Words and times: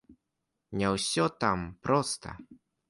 Не 0.81 0.87
ўсё 0.95 1.29
там 1.45 1.69
проста. 1.87 2.37